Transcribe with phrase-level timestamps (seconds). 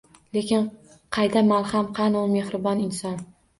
[0.37, 0.63] Lekin
[1.17, 1.93] qayda malham?!
[2.01, 3.25] Qani, u mehribon inson?!